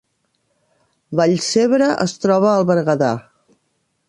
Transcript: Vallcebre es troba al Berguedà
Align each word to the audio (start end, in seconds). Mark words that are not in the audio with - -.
Vallcebre 1.19 1.91
es 2.07 2.19
troba 2.25 2.51
al 2.55 2.69
Berguedà 2.73 3.15